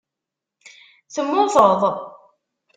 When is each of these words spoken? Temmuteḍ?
Temmuteḍ? 1.13 1.81